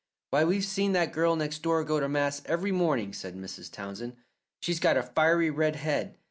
[0.31, 3.71] "Why, we've seen that girl next door go to mass every morning," said Mrs.
[3.71, 4.15] Townsend.
[4.59, 6.17] "She's got a fiery red head.